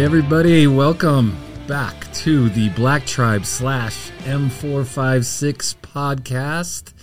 [0.00, 1.36] Everybody, welcome
[1.68, 6.94] back to the Black Tribe slash M456 podcast.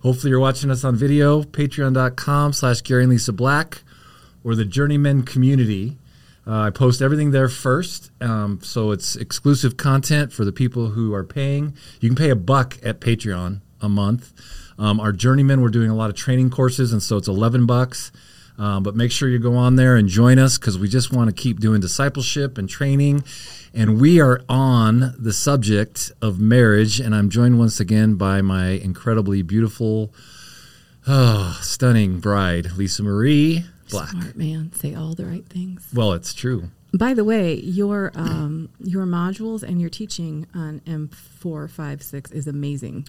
[0.00, 3.82] Hopefully, you're watching us on video, patreon.com slash Gary and Lisa Black,
[4.44, 5.98] or the Journeyman community.
[6.46, 11.14] Uh, I post everything there first, um, so it's exclusive content for the people who
[11.14, 11.74] are paying.
[12.00, 14.32] You can pay a buck at Patreon a month.
[14.78, 18.12] Um, our journeymen, we're doing a lot of training courses, and so it's 11 bucks.
[18.58, 21.28] Um, but make sure you go on there and join us because we just want
[21.28, 23.22] to keep doing discipleship and training.
[23.74, 26.98] And we are on the subject of marriage.
[26.98, 30.12] And I'm joined once again by my incredibly beautiful,
[31.06, 34.08] oh, stunning bride, Lisa Marie Black.
[34.08, 35.86] Smart man, say all the right things.
[35.92, 36.70] Well, it's true.
[36.94, 42.30] By the way, your um, your modules and your teaching on M four five six
[42.30, 43.06] is amazing.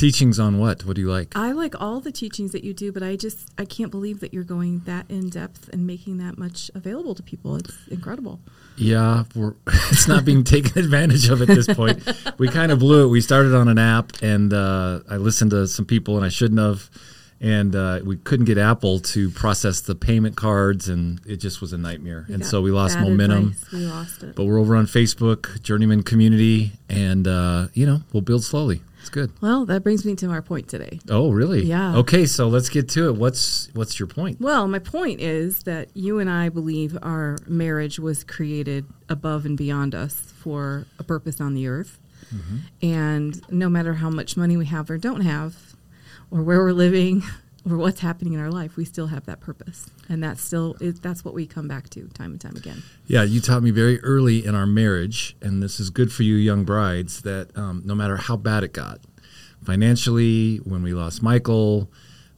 [0.00, 0.86] Teachings on what?
[0.86, 1.36] What do you like?
[1.36, 4.32] I like all the teachings that you do, but I just I can't believe that
[4.32, 7.56] you're going that in depth and making that much available to people.
[7.56, 8.40] It's incredible.
[8.78, 9.52] Yeah, we're,
[9.90, 12.02] it's not being taken advantage of at this point.
[12.38, 13.08] We kind of blew it.
[13.08, 16.60] We started on an app, and uh, I listened to some people, and I shouldn't
[16.60, 16.88] have.
[17.42, 21.74] And uh, we couldn't get Apple to process the payment cards, and it just was
[21.74, 22.24] a nightmare.
[22.26, 23.48] You and so we lost momentum.
[23.48, 23.72] advice.
[23.72, 24.34] We lost it.
[24.34, 28.80] But we're over on Facebook, Journeyman Community, and uh, you know we'll build slowly.
[29.00, 29.32] It's good.
[29.40, 31.00] Well, that brings me to our point today.
[31.08, 31.64] Oh, really?
[31.64, 31.96] Yeah.
[31.96, 33.16] Okay, so let's get to it.
[33.16, 34.40] What's what's your point?
[34.40, 39.56] Well, my point is that you and I believe our marriage was created above and
[39.56, 41.98] beyond us for a purpose on the earth.
[42.34, 42.56] Mm-hmm.
[42.86, 45.74] And no matter how much money we have or don't have,
[46.30, 47.22] or where we're living,
[47.68, 49.90] or what's happening in our life, we still have that purpose.
[50.08, 52.82] And that's still that's what we come back to time and time again.
[53.06, 56.36] Yeah, you taught me very early in our marriage, and this is good for you
[56.36, 59.00] young brides, that um, no matter how bad it got,
[59.64, 61.90] financially, when we lost Michael,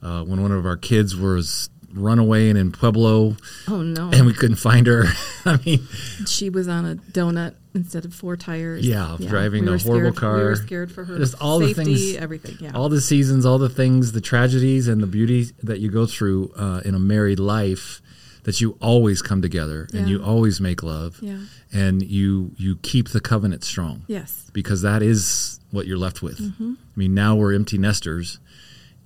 [0.02, 3.36] uh, when one of our kids was run away and in Pueblo,
[3.68, 4.10] Oh no.
[4.12, 5.04] and we couldn't find her.
[5.44, 5.86] I mean,
[6.26, 8.86] she was on a donut instead of four tires.
[8.86, 10.56] Yeah, driving we a horrible scared, We were car.
[10.56, 12.56] scared for her Just all the things- everything.
[12.60, 12.72] Yeah.
[12.74, 16.52] all the seasons, all the things, the tragedies, and the beauty that you go through
[16.56, 18.00] uh, in a married life.
[18.44, 21.38] That you always come together and you always make love, Yeah.
[21.72, 24.02] and you you keep the covenant strong.
[24.08, 24.50] yes.
[24.52, 26.40] because that is what you're left with.
[26.40, 26.72] Mm-hmm.
[26.76, 28.40] I mean, now we're empty nesters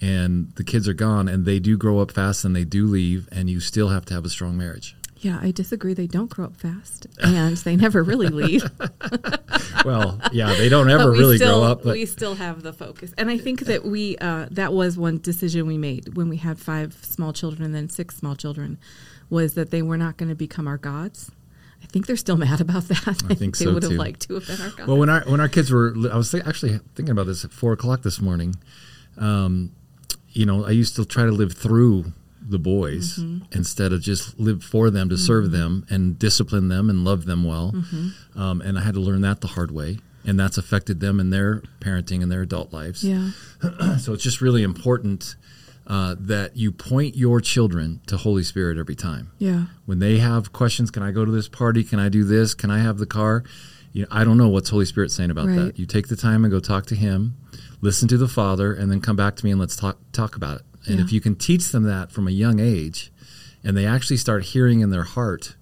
[0.00, 3.28] and the kids are gone and they do grow up fast and they do leave
[3.32, 4.96] and you still have to have a strong marriage.
[5.18, 5.94] Yeah, I disagree.
[5.94, 8.70] They don't grow up fast, and they never really leave.
[9.84, 13.14] Well, yeah, they don't ever really still, grow up, but we still have the focus.
[13.16, 16.58] And I think that we uh, that was one decision we made when we had
[16.58, 18.78] five small children and then six small children,
[19.30, 21.30] was that they were not going to become our gods.
[21.82, 23.06] I think they're still mad about that.
[23.06, 24.88] I, think they so, would have liked to have been our gods.
[24.88, 27.52] well, when our when our kids were, I was th- actually thinking about this at
[27.52, 28.56] four o'clock this morning.
[29.18, 29.72] Um,
[30.36, 32.12] you know, I used to try to live through
[32.48, 33.44] the boys Mm-hmm.
[33.58, 37.42] instead of just live for them to serve them and discipline them and love them
[37.44, 37.72] well.
[37.74, 38.41] Mm-hmm.
[38.41, 41.30] Um, and I had to learn that the hard way, and that's affected them in
[41.30, 43.02] their parenting and their adult lives.
[43.02, 43.30] yeah,
[43.98, 45.34] So it's just really important
[45.88, 49.30] uh, that you point your children to Holy Spirit every time.
[49.38, 51.82] yeah, When they have questions, can I go to this party?
[51.84, 52.54] Can I do this?
[52.54, 53.42] Can I have the car?
[53.92, 55.56] You know, I don't know what's Holy Spirit saying about Right.
[55.56, 55.78] that.
[55.78, 57.36] You take the time and go talk to Him,
[57.81, 60.56] listen to the Father, and then come back to me and let's talk talk about
[60.60, 60.62] it.
[60.87, 61.04] And Yeah.
[61.04, 63.12] if you can teach them that from a young age,
[63.64, 65.56] and they actually start hearing in their heart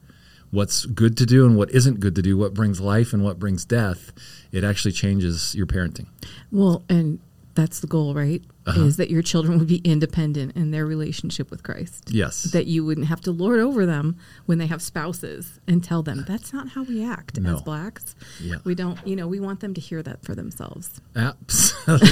[0.51, 3.39] what's good to do and what isn't good to do, what brings life and what
[3.39, 4.13] brings death,
[4.53, 6.07] it actually changes your parenting.
[6.53, 7.19] Well, and
[7.55, 8.43] that's the goal, right?
[8.67, 8.81] Uh-huh.
[8.85, 12.09] Is that your children would be independent in their relationship with Christ.
[12.11, 12.45] Yes.
[12.45, 14.17] That you wouldn't have to lord over them
[14.47, 17.57] when they have spouses and tell them that's not how we act No.
[17.57, 18.15] as blacks.
[18.41, 18.57] Yeah.
[18.65, 21.01] We don't, you know, we want them to hear that for themselves.
[21.15, 22.09] Absolutely.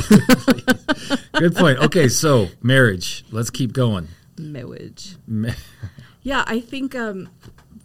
[1.39, 1.79] Good point.
[1.79, 3.25] Okay, so marriage.
[3.31, 4.09] Let's keep going.
[4.39, 5.17] Marriage.
[5.27, 5.53] Ma-
[6.23, 7.29] Yeah, I think um,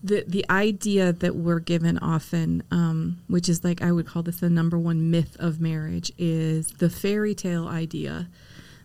[0.03, 4.37] the the idea that we're given often, um, which is like I would call this
[4.41, 8.27] the number one myth of marriage, is the fairy tale idea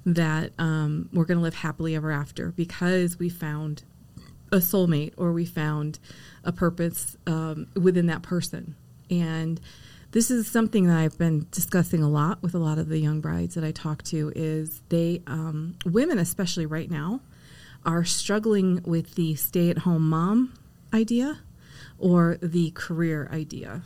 [0.04, 3.84] that um, we're going to live happily ever after because we found
[4.50, 5.98] a soulmate or we found
[6.44, 8.76] a purpose um, within that person.
[9.10, 9.60] And
[10.10, 13.20] this is something that I've been discussing a lot with a lot of the young
[13.20, 17.20] brides that I talk to is they um, women especially right now
[17.84, 20.52] are struggling with the stay-at-home mom
[20.92, 21.40] idea
[21.98, 23.82] or the career idea.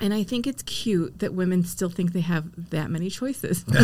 [0.00, 3.64] And I think it's cute that women still think they have that many choices.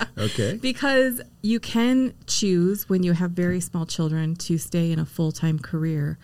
[0.18, 0.58] Okay.
[0.60, 5.32] Because you can choose when you have very small children to stay in a full
[5.32, 6.18] time career,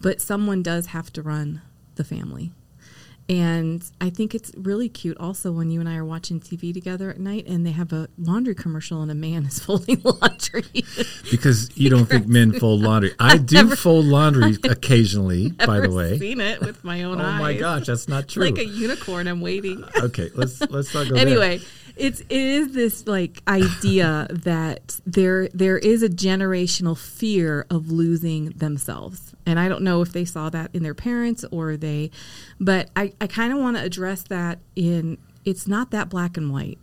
[0.00, 1.60] but someone does have to run
[1.96, 2.52] the family.
[3.26, 7.08] And I think it's really cute also when you and I are watching TV together
[7.08, 10.64] at night and they have a laundry commercial and a man is folding laundry.
[11.30, 13.12] because you don't think men fold laundry.
[13.18, 16.18] I do never- fold laundry occasionally, by the way.
[16.18, 17.40] seen it with my own Oh eyes.
[17.40, 18.44] my gosh, that's not true.
[18.44, 19.82] Like a unicorn, I'm waiting.
[20.02, 21.26] okay, let's let's not go there.
[21.26, 21.60] anyway
[21.96, 28.46] it's it is this like idea that there there is a generational fear of losing
[28.50, 32.10] themselves and i don't know if they saw that in their parents or they
[32.58, 36.52] but i, I kind of want to address that in it's not that black and
[36.52, 36.78] white.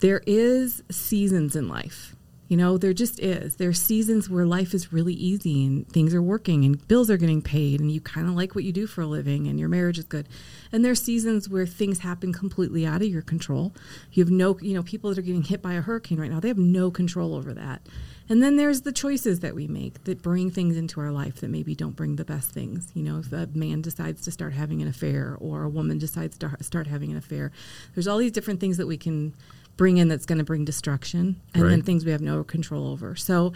[0.00, 2.15] There is seasons in life
[2.48, 3.56] you know there just is.
[3.56, 7.16] There are seasons where life is really easy and things are working and bills are
[7.16, 9.68] getting paid and you kind of like what you do for a living and your
[9.68, 10.28] marriage is good.
[10.72, 13.72] And there are seasons where things happen completely out of your control.
[14.12, 16.40] You have no you know people that are getting hit by a hurricane right now
[16.40, 17.82] they have no control over that.
[18.28, 21.48] And then there's the choices that we make that bring things into our life that
[21.48, 22.90] maybe don't bring the best things.
[22.94, 26.38] You know if a man decides to start having an affair or a woman decides
[26.38, 27.52] to start having an affair
[27.94, 29.34] there's all these different things that we can
[29.76, 33.14] bring in that's going to bring destruction and then things we have no control over.
[33.14, 33.52] So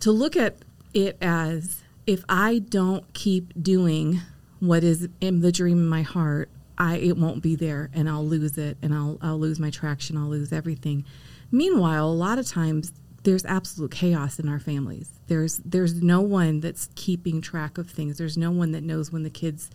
[0.00, 0.56] to look at
[0.92, 4.20] it as if I don't keep doing
[4.60, 6.48] what is in the dream in my heart,
[6.78, 10.16] I it won't be there and I'll lose it and I'll I'll lose my traction,
[10.16, 11.04] I'll lose everything.
[11.50, 12.92] Meanwhile, a lot of times
[13.26, 15.10] there's absolute chaos in our families.
[15.26, 18.18] There's there's no one that's keeping track of things.
[18.18, 19.68] There's no one that knows when the kids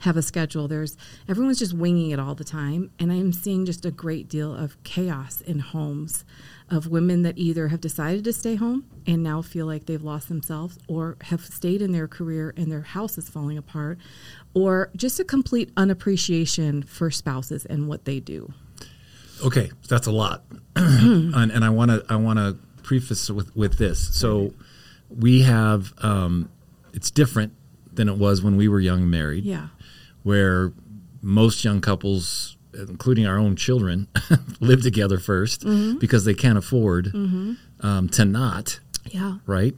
[0.00, 0.68] have a schedule.
[0.68, 0.94] There's
[1.26, 4.80] everyone's just winging it all the time, and I'm seeing just a great deal of
[4.82, 6.26] chaos in homes
[6.68, 10.28] of women that either have decided to stay home and now feel like they've lost
[10.28, 13.98] themselves or have stayed in their career and their house is falling apart
[14.52, 18.52] or just a complete unappreciation for spouses and what they do.
[19.42, 20.44] Okay, that's a lot,
[20.76, 22.58] and, and I want to I want to
[22.88, 23.98] preface with with this.
[24.22, 24.54] So
[25.08, 26.48] we have um,
[26.92, 27.52] it's different
[27.96, 29.44] than it was when we were young and married.
[29.44, 29.68] Yeah.
[30.22, 30.72] where
[31.22, 34.06] most young couples, including our own children,
[34.60, 35.98] live together 1st Mm-hmm.
[35.98, 38.80] because they can't afford um, to not,
[39.10, 39.38] Yeah.
[39.46, 39.74] right?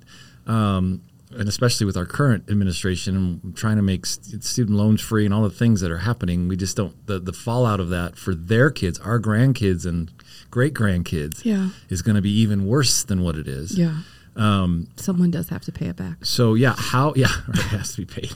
[0.47, 1.03] Um,
[1.33, 5.33] and especially with our current administration and trying to make st- student loans free and
[5.33, 8.35] all the things that are happening, we just don't, the, the fallout of that for
[8.35, 10.11] their kids, our grandkids and
[10.51, 11.71] great grandkids, Yeah.
[11.89, 13.79] is going to be even worse than what it is.
[13.79, 13.99] Yeah.
[14.37, 16.25] Um, Someone does have to pay it back.
[16.25, 18.33] So, yeah, how, yeah, it has to be paid.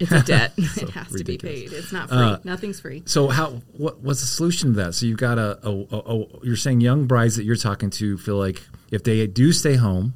[0.00, 0.52] It's a debt.
[0.74, 1.72] So it has to be paid.
[1.72, 2.18] It's not free.
[2.18, 3.02] Uh, Nothing's free.
[3.06, 4.94] So how what what's the solution to that?
[4.94, 8.18] So you've got a, a, a, a you're saying young brides that you're talking to
[8.18, 10.14] feel like if they do stay home,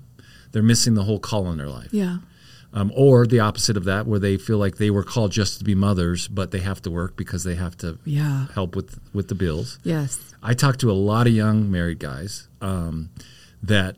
[0.53, 1.89] they're missing the whole call in their life.
[1.93, 2.19] Yeah.
[2.73, 5.65] Um, or the opposite of that, where they feel like they were called just to
[5.65, 8.47] be mothers, but they have to work because they have to Yeah.
[8.55, 9.79] help with with the bills.
[9.83, 10.21] Yes.
[10.43, 13.11] I talk to a lot of young married guys um,
[13.63, 13.97] that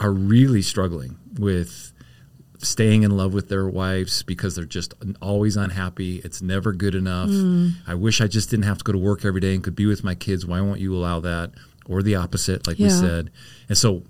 [0.00, 1.92] are really struggling with
[2.58, 6.20] staying in love with their wives because they're just always unhappy.
[6.24, 7.28] It's never good enough.
[7.30, 7.72] Mm.
[7.86, 9.86] I wish I just didn't have to go to work every day and could be
[9.86, 10.44] with my kids.
[10.46, 11.52] Why won't you allow that?
[11.86, 13.30] Or the opposite, like we said.
[13.68, 14.02] And so,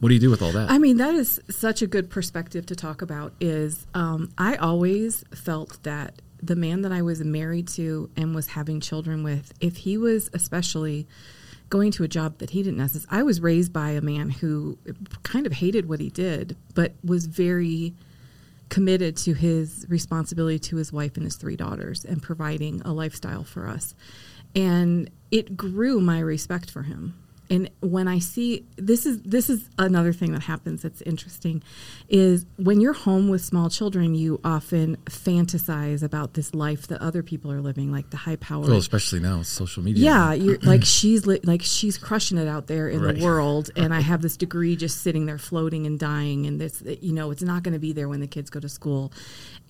[0.00, 0.70] what do you do with all that?
[0.70, 3.32] I mean, that is such a good perspective to talk about.
[3.40, 8.48] Is um, I always felt that the man that I was married to and was
[8.48, 11.06] having children with, if he was especially
[11.68, 14.78] going to a job that he didn't necessarily, I was raised by a man who
[15.22, 17.94] kind of hated what he did, but was very
[18.68, 23.44] committed to his responsibility to his wife and his three daughters and providing a lifestyle
[23.44, 23.94] for us.
[24.54, 27.14] And it grew my respect for him.
[27.50, 31.62] And when I see this is this is another thing that happens that's interesting
[32.08, 37.22] is when you're home with small children, you often fantasize about this life that other
[37.22, 38.60] people are living, like the high power.
[38.60, 40.04] well, especially now, it's social media.
[40.04, 43.16] Yeah, you're like she's li- like she's crushing it out there in Right.
[43.16, 46.82] the world, and I have this degree just sitting there floating and dying, and this
[47.00, 49.10] you know it's not going to be there when the kids go to school.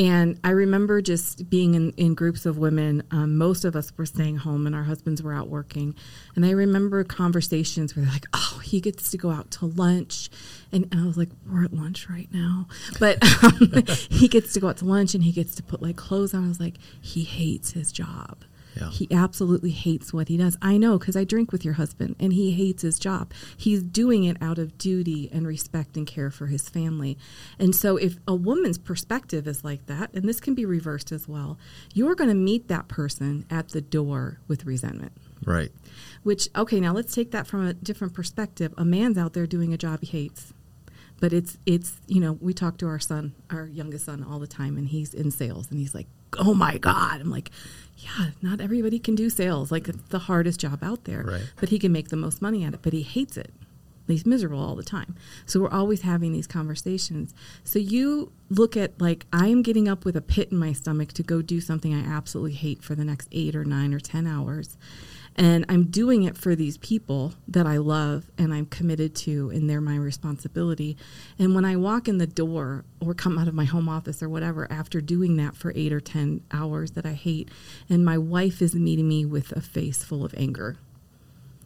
[0.01, 3.03] And I remember just being in, in groups of women.
[3.11, 5.95] Um, most of us were staying home, and our husbands were out working.
[6.35, 10.31] And I remember conversations where they're like, "Oh, he gets to go out to lunch,"
[10.73, 12.67] and, and I was like, "We're at lunch right now,"
[12.99, 15.97] but um, he gets to go out to lunch and he gets to put like
[15.97, 16.45] clothes on.
[16.45, 18.45] I was like, he hates his job.
[18.81, 18.91] Yeah.
[18.91, 20.57] He absolutely hates what he does.
[20.63, 23.33] I know because I drink with your husband and he hates his job.
[23.57, 27.19] He's doing it out of duty and respect and care for his family.
[27.59, 31.27] And so, if a woman's perspective is like that, and this can be reversed as
[31.27, 31.59] well,
[31.93, 35.13] you're going to meet that person at the door with resentment.
[35.45, 35.71] Right.
[36.23, 38.75] Which, okay, now let's take that from a different perspective.
[38.77, 40.53] A man's out there doing a job he hates.
[41.21, 44.47] But it's it's you know we talk to our son, our youngest son, all the
[44.47, 46.07] time, and he's in sales, and he's like,
[46.39, 47.51] "Oh my god!" I'm like,
[47.97, 49.73] "Yeah, not everybody can do sales.
[49.73, 51.43] Like it's the hardest job out there, Right.
[51.59, 52.81] but he can make the most money at it.
[52.83, 53.53] But he hates it.
[54.07, 55.17] He's miserable all the time.
[55.45, 57.35] So we're always having these conversations.
[57.65, 61.13] So you look at like I am getting up with a pit in my stomach
[61.15, 64.27] to go do something I absolutely hate for the next 8 or 9 or 10
[64.29, 64.77] hours.
[65.39, 69.71] And I'm doing it for these people that I love and I'm committed to, and
[69.71, 70.97] they're my responsibility.
[71.39, 74.29] And when I walk in the door or come out of my home office or
[74.29, 77.49] whatever after doing that for eight or 10 hours that I hate,
[77.89, 80.77] and my wife is meeting me with a face full of anger,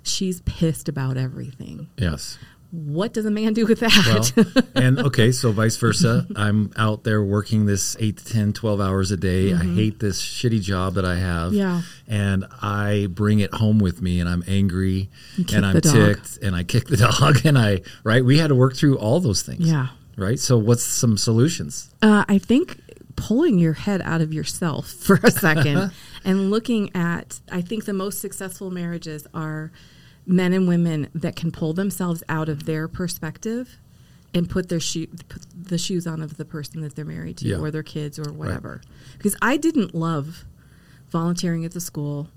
[0.02, 1.88] she's pissed about everything.
[1.97, 2.38] Yes.
[2.73, 4.33] What does a man do with that?
[4.35, 6.26] Well, and okay, so vice versa.
[6.35, 9.52] I'm out there working this 8 to 10, 12 hours a day.
[9.52, 11.52] I hate this shitty job that I have.
[11.52, 11.59] Mm-hmm.
[11.59, 11.83] Yeah.
[12.09, 15.11] And I bring it home with me and I'm angry
[15.52, 18.25] and I'm ticked and I kick the dog and I, right?
[18.25, 19.71] We had to work through all those things.
[19.71, 19.88] Yeah.
[20.17, 20.38] Right?
[20.38, 21.91] So what's some solutions?
[22.00, 22.81] Uh, I think
[23.17, 25.93] pulling your head out of yourself for a second
[26.25, 29.73] and looking at, I think the most successful marriages are
[30.26, 33.79] men and women that can pull themselves out of their perspective
[34.35, 37.49] and put their shoe, put the shoes on of the person that they're married to
[37.49, 37.57] Yeah.
[37.59, 38.81] or their kids or whatever.
[39.19, 40.45] Because I didn't love
[41.11, 42.29] volunteering at the school.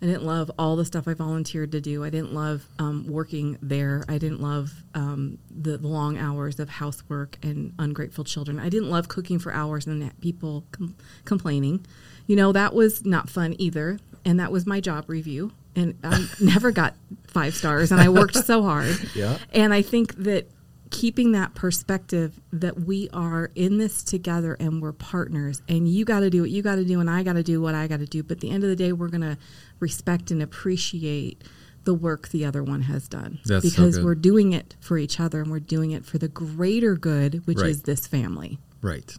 [0.00, 2.02] I didn't love all the stuff I volunteered to do.
[2.04, 4.04] I didn't love um, working there.
[4.08, 8.58] I didn't love um, the long hours of housework and ungrateful children.
[8.58, 11.86] I didn't love cooking for hours and people com- complaining.
[12.26, 13.98] You know, that was not fun either.
[14.24, 15.52] And that was my job review.
[15.74, 16.94] And I never got
[17.26, 17.92] five stars.
[17.92, 18.96] And I worked so hard.
[19.14, 19.38] Yeah.
[19.52, 20.50] And I think that
[20.90, 26.20] keeping that perspective that we are in this together and we're partners and you got
[26.20, 28.00] to do what you got to do and I got to do what I got
[28.00, 28.22] to do.
[28.22, 29.38] But at the end of the day, we're going to
[29.80, 31.42] respect and appreciate
[31.84, 34.04] the work the other one has done That's because good.
[34.04, 37.58] we're doing it for each other and we're doing it for the greater good, which
[37.58, 37.70] Right.
[37.70, 38.58] is this family.
[38.82, 39.16] Right.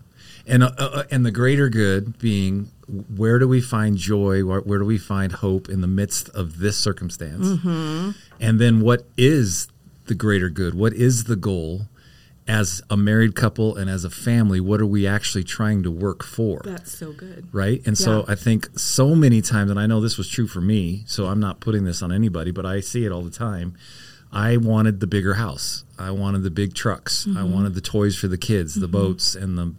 [0.48, 2.70] And uh, uh, and the greater good being
[3.16, 4.44] where do we find joy?
[4.46, 7.48] Where, where do we find hope in the midst of this circumstance?
[7.48, 8.12] Mm-hmm.
[8.40, 9.68] And then what is
[10.06, 10.76] the greater good?
[10.76, 11.88] What is the goal
[12.48, 14.60] as a married couple and as a family?
[14.60, 16.62] What are we actually trying to work for?
[16.64, 17.48] That's so good.
[17.52, 17.82] right?
[17.86, 21.04] And so I think so many times, and I know this was true for me,
[21.08, 23.76] so I'm not putting this on anybody, but I see it all the time.
[24.32, 25.84] I wanted the bigger house.
[25.98, 27.28] I wanted the big trucks.
[27.38, 29.76] I wanted the toys for the kids, the boats, and the,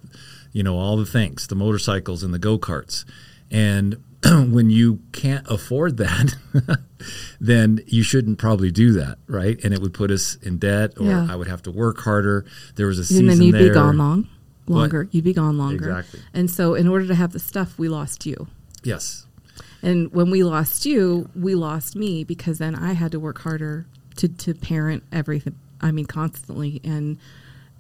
[0.54, 3.04] you know, all the things, the motorcycles and the go karts.
[3.50, 6.34] And when you can't afford that,
[7.40, 9.62] then you shouldn't probably do that, right?
[9.62, 11.26] And it would put us in debt, or Yeah.
[11.30, 12.46] I would have to work harder.
[12.76, 13.68] There was a season And then you'd there.
[13.68, 14.28] be gone long,
[14.66, 15.08] longer.
[15.10, 15.90] You'd be gone longer.
[15.90, 16.20] Exactly.
[16.32, 18.48] And so, in order to have the stuff, we lost you.
[18.82, 19.26] Yes,
[19.82, 23.86] And when we lost you, we lost me because then I had to work harder
[24.16, 25.56] to, to parent everything.
[25.80, 26.80] I mean, constantly.
[26.84, 27.18] And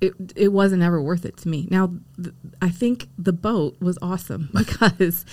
[0.06, 1.66] it, it wasn't ever worth it to me.
[1.70, 1.92] Now,
[2.22, 5.24] th- I think the boat was awesome because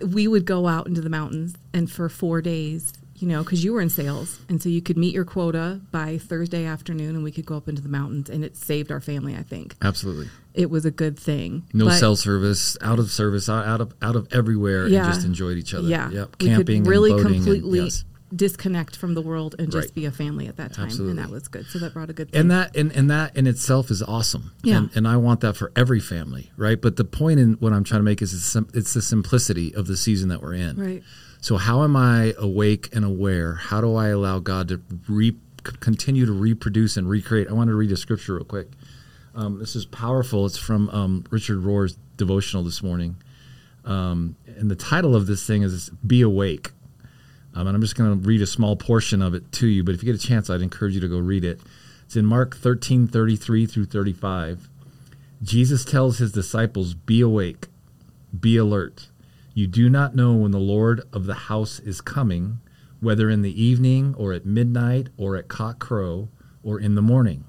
[0.00, 3.72] we would go out into the mountains and for four days, you know, because you
[3.72, 4.40] were in sales.
[4.48, 7.68] And so you could meet your quota by Thursday afternoon and we could go up
[7.68, 8.28] into the mountains.
[8.28, 9.76] And it saved our family, I think.
[9.82, 10.28] absolutely.
[10.52, 11.64] It was a good thing.
[11.72, 15.04] No But- cell service, out of service, out of out of everywhere, Yeah.
[15.06, 15.88] and just enjoyed each other.
[15.88, 16.38] Yeah, yep.
[16.38, 18.04] camping, could really and boating and- completely yes.
[18.34, 19.94] Disconnect from the world and just Right.
[19.94, 21.10] be a family at that time, Absolutely.
[21.10, 21.66] and that was good.
[21.66, 22.40] So that brought a good thing.
[22.40, 24.52] and that and, and that in itself is awesome.
[24.62, 24.78] Yeah.
[24.78, 26.80] and, and I want that for every family, right?
[26.80, 29.86] But the point in what I'm trying to make is it's, it's the simplicity of
[29.86, 30.76] the season that we're in.
[30.76, 31.02] right.
[31.40, 33.54] So how am I awake and aware?
[33.56, 37.48] How do I allow God to re- continue to reproduce and recreate?
[37.48, 38.68] I want to read a scripture real quick.
[39.34, 40.46] Um, this is powerful.
[40.46, 43.16] It's from um, Richard Rohr's devotional this morning,
[43.84, 46.70] um, and the title of this thing is "Be Awake."
[47.54, 49.84] Um, and I'm just going to read a small portion of it to you.
[49.84, 51.60] But if you get a chance, I'd encourage you to go read it.
[52.04, 54.68] It's in Mark 13, 33 through 35.
[55.42, 57.68] Jesus tells his disciples, Be awake,
[58.38, 59.08] be alert.
[59.52, 62.60] You do not know when the Lord of the house is coming,
[63.00, 66.28] whether in the evening or at midnight or at cock crow
[66.62, 67.44] or in the morning.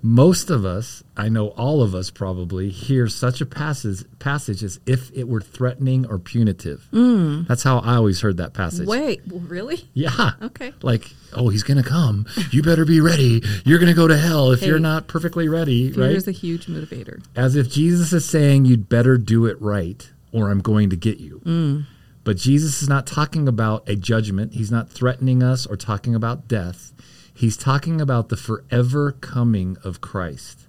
[0.00, 4.78] Most of us, I know all of us probably, hear such a passage, passage as
[4.86, 6.86] if it were threatening or punitive.
[6.92, 8.86] That's how I always heard that passage.
[8.86, 9.88] Wait, really?
[9.94, 10.32] Yeah.
[10.40, 10.72] Okay.
[10.82, 12.26] Like, oh, he's going to come.
[12.52, 13.42] You better be ready.
[13.64, 16.14] You're going to go to hell if Hey, you're not perfectly ready, Fear right?
[16.14, 17.22] is a huge motivator.
[17.34, 21.18] As if Jesus is saying you'd better do it right or I'm going to get
[21.18, 21.40] you.
[21.44, 21.86] Mm.
[22.22, 24.52] But Jesus is not talking about a judgment.
[24.54, 26.92] He's not threatening us or talking about death.
[27.38, 30.66] He's talking about the forever coming of Christ,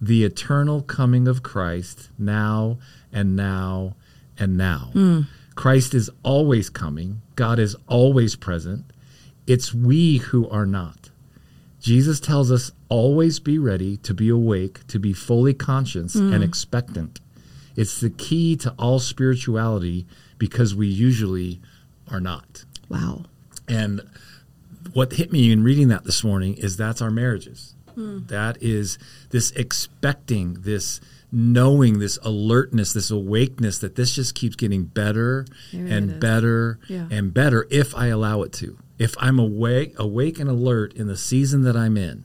[0.00, 2.78] the eternal coming of Christ now
[3.12, 3.96] and now
[4.38, 4.92] and now.
[4.94, 5.26] Mm.
[5.56, 8.86] Christ is always coming, God is always present.
[9.46, 11.10] It's we who are not.
[11.80, 17.20] Jesus tells us always be ready, to be awake, to be fully conscious and expectant.
[17.76, 20.06] It's the key to all spirituality
[20.38, 21.60] because we usually
[22.10, 22.64] are not.
[22.88, 23.26] Wow.
[23.68, 24.00] And
[24.96, 27.74] what hit me in reading that this morning is that's our marriages.
[27.94, 28.20] Hmm.
[28.26, 28.98] That is
[29.30, 31.00] this expecting, this
[31.30, 37.08] knowing, this alertness, this awakeness that this just keeps getting better There and better Yeah.
[37.10, 38.78] and better if I allow it to.
[38.98, 42.24] If I'm awake, awake and alert in the season that I'm in,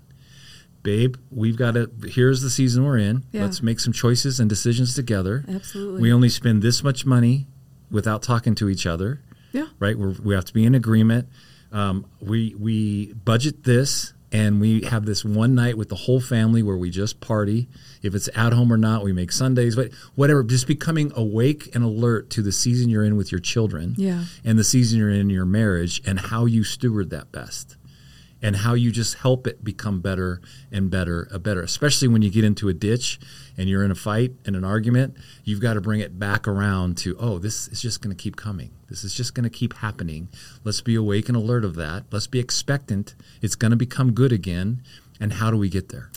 [0.82, 1.92] babe, we've got to.
[2.08, 3.26] Here's the season we're in.
[3.34, 3.42] Yeah.
[3.42, 5.44] Let's make some choices and decisions together.
[5.48, 6.02] Absolutely.
[6.02, 7.48] We only spend this much money
[7.90, 9.20] without talking to each other
[9.52, 9.66] yeah.
[9.80, 9.98] right?
[9.98, 11.28] We're, we have to be in agreement.
[11.72, 16.62] Um, we we budget this, and we have this one night with the whole family
[16.64, 17.68] where we just party.
[18.02, 20.44] If it's at home or not, we make Sundays, but whatever.
[20.44, 24.26] Just becoming awake and alert to the season you're in with your children, Yeah.
[24.44, 27.78] and the season you're in your marriage, and how you steward that best.
[28.44, 31.62] And how you just help it become better and better, a better.
[31.62, 33.20] Especially when you get into a ditch
[33.56, 36.98] and you're in a fight and an argument, you've got to bring it back around
[36.98, 38.72] to, oh, this is just going to keep coming.
[38.90, 40.28] This is just going to keep happening.
[40.64, 42.06] Let's be awake and alert of that.
[42.12, 43.14] Let's be expectant.
[43.44, 44.82] It's going to become good again.
[45.20, 46.10] And how do we get there?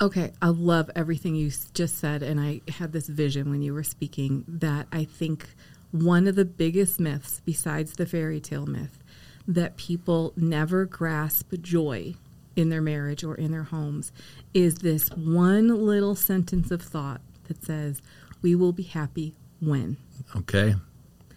[0.00, 3.84] Okay, I love everything you just said, and I had this vision when you were
[3.84, 5.50] speaking that I think
[5.92, 8.98] one of the biggest myths, besides the fairy tale myth,
[9.46, 12.14] that people never grasp joy
[12.56, 14.12] in their marriage or in their homes
[14.52, 18.02] is this one little sentence of thought that says,
[18.42, 19.96] We will be happy when.
[20.36, 20.74] Okay.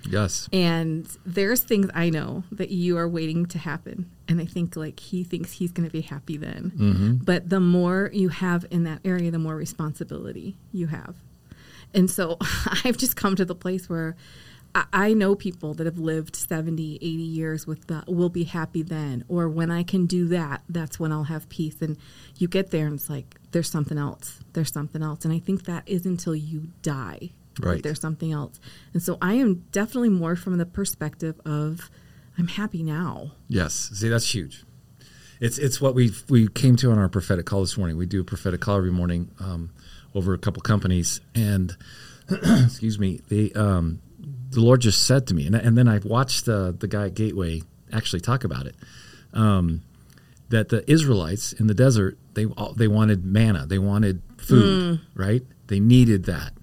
[0.07, 0.47] Yes.
[0.53, 4.11] And there's things I know that you are waiting to happen.
[4.27, 6.71] And I think like he thinks he's going to be happy then.
[6.75, 7.13] Mm-hmm.
[7.23, 11.15] But the more you have in that area, the more responsibility you have.
[11.93, 12.37] And so
[12.83, 14.15] I've just come to the place where
[14.91, 19.23] I, know people that have lived 70, 80 years with the will be happy then,
[19.29, 21.81] or when I can do that, that's when I'll have peace.
[21.81, 21.97] And
[22.37, 24.41] you get there and it's like, there's something else.
[24.51, 25.23] There's something else.
[25.23, 27.31] And I think that is until you die.
[27.59, 27.81] Right.
[27.81, 28.59] There's something else.
[28.93, 31.89] And so I am definitely more from the perspective of
[32.37, 33.31] I'm happy now.
[33.47, 33.91] Yes.
[33.93, 34.65] See, that's huge.
[35.39, 37.97] It's it's what we we came to on our prophetic call this morning.
[37.97, 39.71] We do a prophetic call every morning um,
[40.13, 41.75] over a couple companies, and
[42.29, 44.01] excuse me, the um,
[44.55, 47.13] the Lord just said to me, and, and then I watched uh, the guy at
[47.13, 47.61] Gateway
[47.93, 48.75] actually talk about it.
[49.33, 49.81] Um,
[50.49, 55.43] that the Israelites in the desert they all- they wanted manna, they wanted food, right?
[55.67, 56.53] They needed that,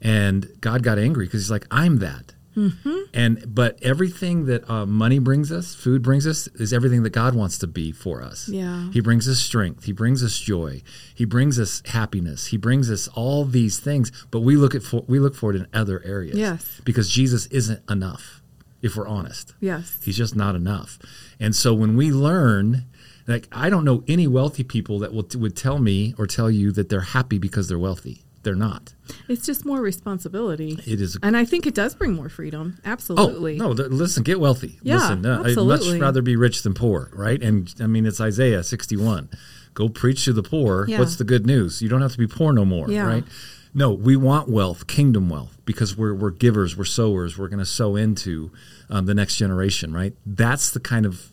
[0.00, 2.34] and God got angry because He's like, "I'm that."
[3.14, 7.34] And but everything that uh, money brings us, food brings us, is everything that God
[7.34, 8.48] wants to be for us.
[8.48, 8.90] Yeah.
[8.92, 9.84] He brings us strength.
[9.84, 10.82] He brings us joy.
[11.14, 12.48] He brings us happiness.
[12.48, 14.10] He brings us all these things.
[14.30, 16.36] But we look at for, we look for it in other areas.
[16.36, 16.80] Yes.
[16.84, 18.42] Because Jesus isn't enough,
[18.82, 19.54] if we're honest.
[19.60, 19.98] Yes.
[20.02, 20.98] He's just not enough.
[21.38, 22.86] And so when we learn,
[23.26, 26.72] like I don't know any wealthy people that will, would tell me or tell you
[26.72, 28.24] that they're happy because they're wealthy.
[28.42, 28.94] They're not.
[29.28, 30.78] It's just more responsibility.
[30.86, 32.78] It is And I think it does bring more freedom.
[32.84, 33.60] Absolutely.
[33.60, 33.74] Oh no!
[33.74, 34.78] th- listen, get wealthy.
[34.82, 37.42] Yeah, listen, uh, I'd much rather be rich than poor, right?
[37.42, 39.28] And I mean, it's Isaiah sixty-one.
[39.74, 40.86] Go preach to the poor.
[40.88, 40.98] Yeah.
[40.98, 41.82] What's the good news?
[41.82, 43.04] You don't have to be poor no more, Yeah.
[43.06, 43.24] right?
[43.72, 47.36] No, we want wealth, kingdom wealth, because we're we're givers, we're sowers.
[47.38, 48.50] We're going to sow into
[48.88, 50.14] um, the next generation, right?
[50.26, 51.30] That's the kind of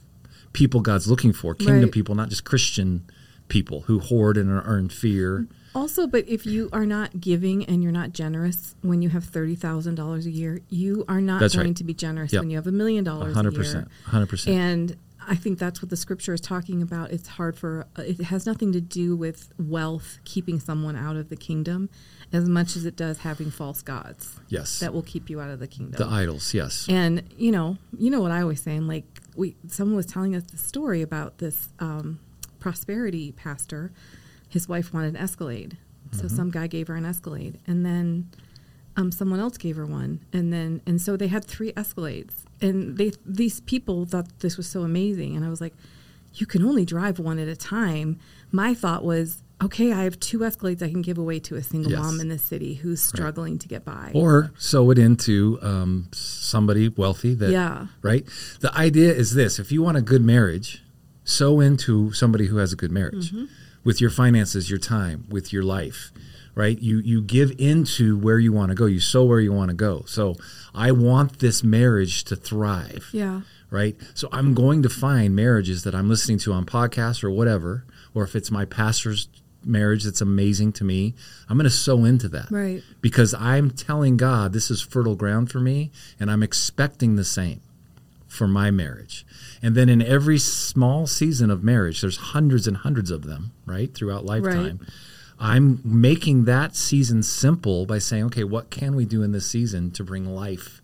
[0.54, 1.56] people God's looking for.
[1.56, 1.92] Kingdom Right.
[1.92, 3.10] people, not just Christian
[3.48, 5.48] people who hoard and are, in fear.
[5.78, 9.56] Also, but if you are not giving and you're not generous when you have thirty
[9.56, 11.76] thousand dollars a year, you are not That's going right.
[11.78, 12.42] to be generous Yep.
[12.42, 13.64] when you have a million dollars a hundred year.
[13.64, 14.56] percent, hundred percent.
[14.58, 14.98] And
[15.30, 17.12] I think that's what the scripture is talking about.
[17.12, 21.36] It's hard for it has nothing to do with wealth keeping someone out of the
[21.36, 21.90] kingdom,
[22.34, 25.60] as much as it does having false gods Yes, that will keep you out of
[25.60, 25.98] the kingdom.
[26.00, 26.54] the idols.
[26.54, 28.76] Yes, And you know, you know what I always say.
[28.78, 32.20] and, Like we, someone was telling us the story about this um,
[32.60, 33.92] prosperity pastor.
[34.50, 35.78] His wife wanted an Escalade,
[36.12, 38.30] so some guy gave her an Escalade, and then
[38.96, 42.98] um, someone else gave her one, and then and so they had three Escalades, and
[42.98, 45.74] they these people thought this was so amazing, and I was like,
[46.34, 48.20] you can only drive one at a time.
[48.52, 49.44] My thought was.
[49.60, 52.00] Okay, I have two Escalades I can give away to a single Yes.
[52.00, 54.12] mom in the city who's struggling to get by.
[54.14, 57.88] or sow it into um, somebody wealthy that Yeah.
[58.04, 58.24] right
[58.60, 60.84] the idea is this if you want a good marriage
[61.24, 63.46] sow into somebody who has a good marriage Mm-hmm.
[63.88, 66.12] With your finances your time with your life
[66.56, 69.70] right you you give into where you want to go you sow where you want
[69.70, 70.36] to go so
[70.76, 73.42] i want this marriage to thrive yeah.
[73.70, 73.96] right?
[74.14, 78.24] So I'm going to find marriages that I'm listening to on podcasts or whatever, or
[78.24, 79.28] if it's my pastor's
[79.64, 81.14] marriage that's amazing to me,
[81.50, 82.50] I'm going to sow into that.
[82.50, 82.82] Right.
[83.02, 87.62] Because I'm telling God this is fertile ground for me, and I'm expecting the same
[88.28, 89.26] for my marriage.
[89.62, 93.94] And then in every small season of marriage, there's hundreds and hundreds of them, right,
[93.94, 94.86] throughout lifetime.
[95.40, 99.92] I'm making that season simple by saying, okay, what can we do in this season
[99.92, 100.82] to bring life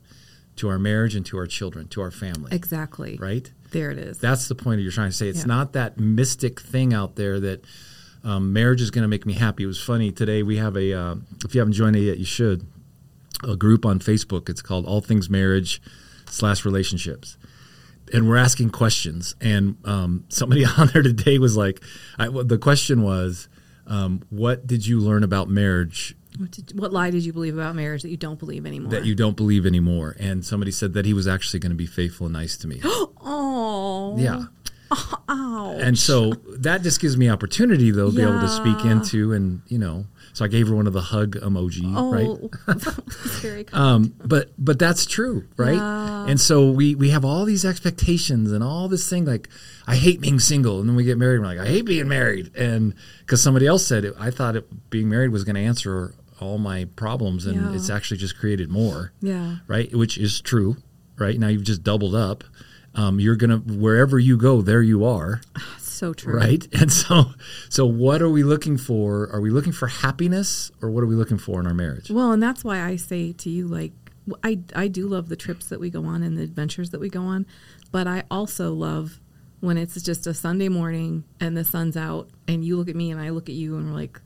[0.57, 2.51] to our marriage and to our children, to our family?
[2.55, 3.17] Exactly.
[3.19, 3.51] right?
[3.71, 4.19] There it is.
[4.19, 5.27] That's the point you're trying to say.
[5.27, 5.45] It's Yeah.
[5.45, 7.65] not that mystic thing out there that
[8.23, 9.63] um, marriage is going to make me happy.
[9.63, 10.43] It was funny today.
[10.43, 12.65] We have a, uh, if you haven't joined it yet, you should,
[13.43, 14.47] a group on Facebook.
[14.49, 15.81] It's called All Things Marriage
[16.29, 17.37] slash Relationships.
[18.11, 19.35] And we're asking questions.
[19.39, 21.81] And um, somebody on there today was like,
[22.17, 23.47] I, the question was,
[23.87, 27.75] um, what did you learn about marriage What, did, what lie did you believe about
[27.75, 28.91] marriage that you don't believe anymore?
[28.91, 30.15] that you don't believe anymore?
[30.19, 32.81] And somebody said that he was actually going to be faithful and nice to me.
[33.25, 34.17] Oh.
[34.17, 34.43] yeah.
[35.29, 35.77] Ow.
[35.79, 39.61] And so that just gives me opportunity though to be able to speak into and
[39.67, 42.27] you know so I gave her one of the hug emoji, right?
[42.27, 43.83] Oh, that's very kind.
[43.83, 45.79] Um, but but that's true, right?
[46.29, 49.47] And so we we have all these expectations and all this thing like
[49.87, 52.07] I hate being single, and then we get married, and we're like I hate being
[52.07, 55.61] married, and because somebody else said it, I thought it, being married was going to
[55.61, 57.75] answer all my problems, and Yeah.
[57.75, 59.57] it's actually just created more yeah.
[59.67, 59.93] right?
[59.95, 60.77] Which is true,
[61.17, 61.39] right?
[61.39, 62.43] Now you've just doubled up.
[62.95, 65.41] Um, you're gonna wherever you go, there you are,
[66.03, 66.35] So true.
[66.35, 66.67] right?
[66.81, 67.31] And so,
[67.69, 69.29] so what are we looking for?
[69.31, 72.11] Are we looking for happiness, or what are we looking for in our marriage?
[72.11, 73.93] Well, and that's why I say to you, like,
[74.43, 77.07] I I do love the trips that we go on and the adventures that we
[77.07, 77.45] go on,
[77.93, 79.21] but I also love
[79.61, 83.09] when it's just a Sunday morning and the sun's out and you look at me
[83.09, 84.19] and I look at you and we're like,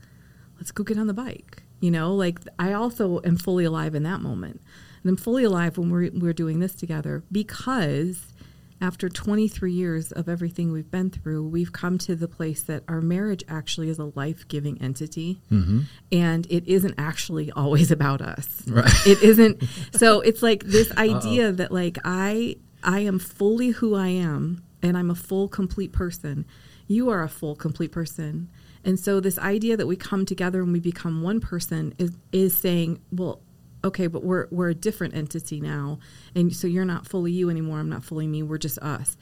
[0.56, 1.62] let's go get on the bike.
[1.78, 4.60] You know, like I also am fully alive in that moment.
[5.04, 8.32] And I'm fully alive when we're, we're doing this together because
[8.80, 13.00] after 23 years of everything we've been through, we've come to the place that our
[13.00, 15.40] marriage actually is a life giving entity.
[15.50, 15.80] Mm-hmm.
[16.12, 18.62] And it isn't actually always about us.
[18.66, 18.92] Right.
[19.06, 19.62] It isn't.
[19.92, 22.56] So it's like this idea that, like, I.
[22.80, 26.46] I am fully who I am and I'm a full complete person.
[26.86, 28.48] You are a full complete person.
[28.84, 32.56] And so this idea that we come together and we become one person is is
[32.56, 33.40] saying, well,
[33.84, 35.98] okay, but we're we're a different entity now.
[36.34, 39.16] And so you're not fully you anymore, I'm not fully me, we're just us.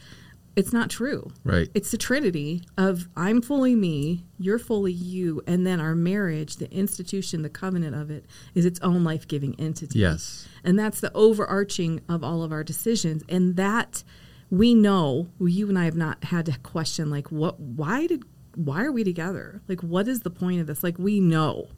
[0.56, 1.30] It's not true.
[1.44, 1.68] Right.
[1.74, 6.72] It's the trinity of I'm fully me, you're fully you, and then our marriage, the
[6.72, 9.98] institution, the covenant of it is its own life-giving entity.
[9.98, 10.48] Yes.
[10.64, 13.22] And that's the overarching of all of our decisions.
[13.28, 14.02] And that
[14.48, 18.22] we know, you and I have not had to question like what why did
[18.54, 19.60] why are we together?
[19.68, 20.82] Like what is the point of this?
[20.82, 21.68] Like we know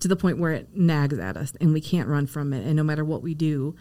[0.00, 2.64] to the point where it nags at us and we can't run from it.
[2.64, 3.74] And no matter what we do,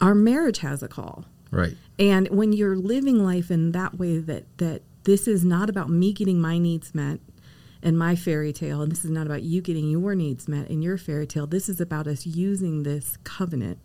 [0.00, 1.24] our marriage has a call.
[1.50, 1.76] Right.
[1.98, 6.12] And when you're living life in that way that that this is not about me
[6.12, 7.20] getting my needs met
[7.82, 10.82] and my fairy tale and this is not about you getting your needs met in
[10.82, 11.46] your fairy tale.
[11.46, 13.78] This is about us using this covenant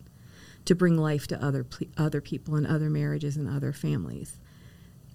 [0.64, 4.38] to bring life to other other people and other marriages and other families.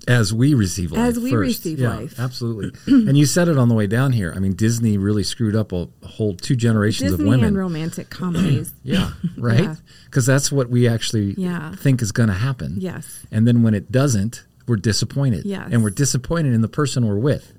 [0.08, 1.00] As we receive life.
[1.02, 1.48] As we first.
[1.66, 2.18] receive Yeah, life.
[2.20, 2.72] Absolutely.
[2.88, 4.32] and you said it on the way down here.
[4.36, 7.46] I mean, Disney really screwed up a whole two generations Disney of women.
[7.48, 8.74] and romantic comedies.
[8.84, 9.12] yeah.
[9.38, 9.64] Right.
[9.64, 9.76] Yeah.
[10.06, 11.76] Because that's what we actually Yeah.
[11.76, 12.76] think is going to happen.
[12.80, 13.26] Yes.
[13.32, 15.46] And then when it doesn't, we're disappointed.
[15.46, 15.70] Yes.
[15.72, 17.52] And we're disappointed in the person we're with.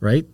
[0.00, 0.26] Right?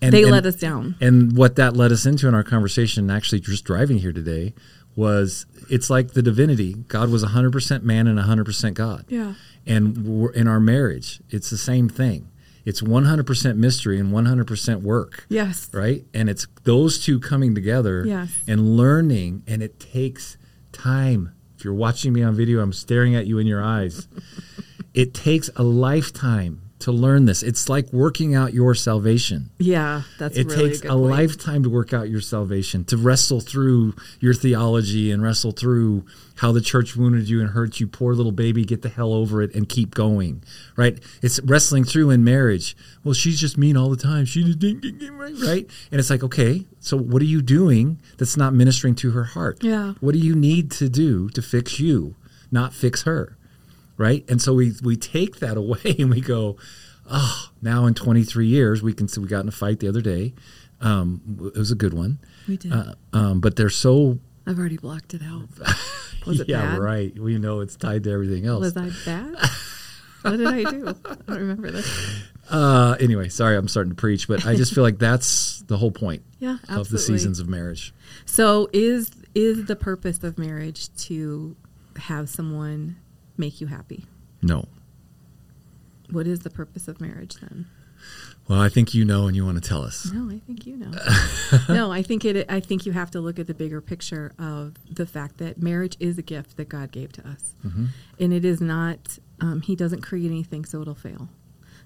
[0.00, 0.94] And, They and- let us down.
[1.00, 4.54] And what that led us into in our conversation, actually just driving here today,
[4.98, 6.74] was it's like the divinity.
[6.88, 9.04] God was 100% man and 100% God.
[9.08, 9.34] Yeah.
[9.64, 12.28] And we're, in our marriage, it's the same thing.
[12.64, 15.70] It's 100% mystery and 100% work Yes.
[15.72, 16.04] right?
[16.12, 18.42] And it's those two coming together Yes.
[18.48, 20.36] and learning, and it takes
[20.72, 21.30] time.
[21.56, 24.08] If you're watching me on video, I'm staring at you in your eyes.
[24.94, 27.42] it takes a lifetime to learn this.
[27.42, 29.50] It's like working out your salvation.
[29.58, 33.40] Yeah, that's It really takes a, a lifetime to work out your salvation, to wrestle
[33.40, 36.04] through your theology and wrestle through
[36.36, 37.88] how the church wounded you and hurt you.
[37.88, 40.42] Poor little baby, get the hell over it and keep going.
[40.76, 40.98] Right?
[41.20, 42.76] It's wrestling through in marriage.
[43.02, 44.24] Well, she's just mean all the time.
[44.24, 45.70] She just didn't get right, right?
[45.90, 49.64] And it's like, okay, so what are you doing that's not ministering to her heart?
[49.64, 49.94] Yeah.
[50.00, 52.14] What do you need to do to fix you,
[52.52, 53.37] not fix her?
[53.98, 54.24] Right?
[54.30, 56.56] And so we we take that away and we go,
[57.10, 60.00] oh, now in 23 years we can see we got in a fight the other
[60.00, 60.32] day.
[60.80, 62.72] Um, it was a good one, We did.
[62.72, 65.48] uh, um, but they're so I've already blocked it out.
[66.26, 66.78] Was it yeah bad?
[66.78, 67.18] right.
[67.18, 68.60] We know it's tied to everything else.
[68.60, 69.34] Was I bad?
[70.22, 70.88] what did I do?
[71.04, 72.22] I don't remember this.
[72.50, 75.90] uh, anyway, sorry, I'm starting to preach, but I just feel like that's the whole
[75.90, 76.80] point Yeah, absolutely.
[76.80, 77.92] of the seasons of marriage.
[78.26, 81.56] So is is the purpose of marriage to
[81.96, 82.96] have someone
[83.38, 84.04] make you happy?
[84.42, 84.66] No,
[86.10, 87.66] What is the purpose of marriage then?
[88.48, 90.10] well, I think you know, and you want to tell us.
[90.12, 90.92] No, I think you know.
[91.68, 92.46] no, I think it.
[92.48, 95.96] I think you have to look at the bigger picture of the fact that marriage
[95.98, 97.54] is a gift that God gave to us,
[98.18, 99.18] and it is not.
[99.40, 101.28] Um, he doesn't create anything so it'll fail.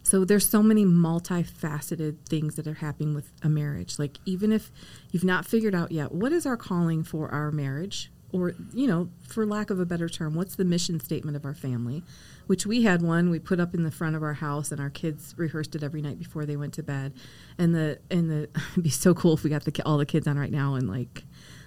[0.04, 3.98] So there's so many multifaceted things that are happening with a marriage.
[3.98, 4.70] Like even if
[5.10, 9.08] you've not figured out yet what is our calling for our marriage or you know,
[9.26, 12.02] for lack of a better term, what's the mission statement of our family?
[12.46, 14.90] Which we had one we put up in the front of our house, and our
[14.90, 17.12] kids rehearsed it every night before they went to bed.
[17.58, 20.26] And the and the it'd be so cool if we got the all the kids
[20.26, 21.24] on right now and like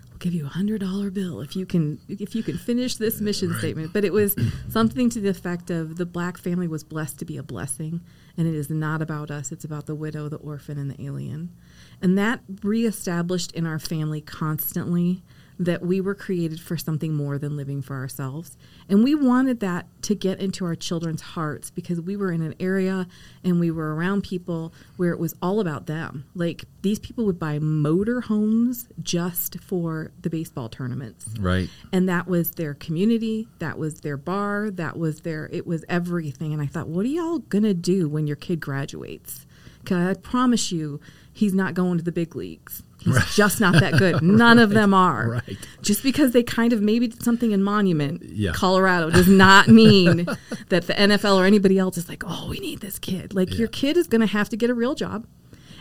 [0.09, 3.21] we'll give you a hundred dollar bill if you can if you can finish this
[3.21, 3.93] mission statement.
[3.93, 4.35] But it was
[4.69, 8.01] something to the effect of the black family was blessed to be a blessing,
[8.37, 9.51] and it is not about us.
[9.51, 11.55] It's about the widow, the orphan, and the alien,
[12.01, 15.23] and that reestablished in our family constantly
[15.57, 18.57] that we were created for something more than living for ourselves.
[18.89, 22.55] And we wanted that to get into our children's hearts because we were in an
[22.59, 23.07] area
[23.43, 26.25] and we were around people where it was all about them.
[26.35, 31.27] Like these people would buy motor homes just for the baseball tournaments.
[31.39, 31.69] Right.
[31.93, 36.53] And that was their community, that was their bar, that was their it was everything.
[36.53, 39.45] And I thought, what are y'all gonna do when your kid graduates?
[39.85, 40.99] Cause I promise you,
[41.31, 42.81] he's not going to the big leagues.
[43.05, 44.21] He's just not that good.
[44.23, 45.29] None of them are.
[45.29, 45.57] Right.
[45.81, 48.51] Just because they kind of maybe did something in Monument, Yeah.
[48.53, 50.25] Colorado, does not mean
[50.69, 53.33] that the NFL or anybody else is like, oh, we need this kid.
[53.33, 55.25] Like your kid is going to have to get a real job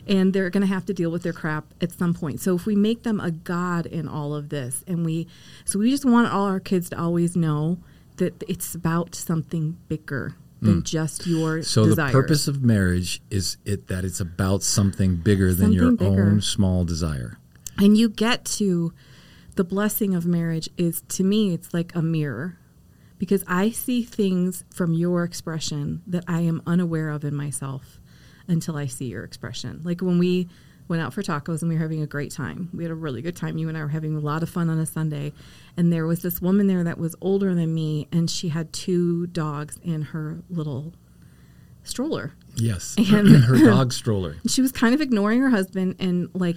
[0.07, 2.41] and they're going to have to deal with their crap at some point.
[2.41, 5.27] So if we make them a god in all of this and we
[5.65, 7.79] so we just want all our kids to always know
[8.19, 11.65] that it's about something bigger than just your Mm.
[11.65, 12.13] So desires.
[12.13, 16.25] the purpose of marriage is it that it's about something bigger than your bigger.
[16.27, 17.39] own small desire.
[17.79, 18.93] and you get to
[19.57, 22.57] the blessing of marriage is to me it's like a mirror
[23.19, 27.99] because I see things from your expression that I am unaware of in myself
[28.49, 29.81] until I see your expression.
[29.85, 30.49] Like when we
[30.89, 32.69] went out for tacos and we were having a great time.
[32.75, 33.57] We had a really good time.
[33.59, 35.33] You and I were having a lot of fun on a Sunday.
[35.77, 39.27] And there was this woman there that was older than me and she had two
[39.29, 40.93] dogs in her little
[41.85, 42.33] stroller.
[42.57, 42.95] Yes.
[42.99, 44.37] And- her dog stroller.
[44.47, 46.57] She was kind of ignoring her husband and like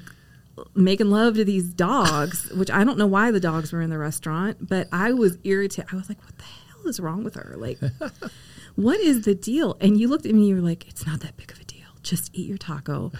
[0.76, 3.98] making love to these dogs, which I don't know why the dogs were in the
[3.98, 5.90] restaurant, but I was irritated.
[5.94, 7.54] I was like, what the hell is wrong with her?
[7.58, 7.80] Like,
[8.76, 9.78] what is the deal?
[9.80, 11.64] And you looked at me and you were like, it's not that big of a
[11.64, 11.78] deal.
[12.04, 13.12] Just eat your taco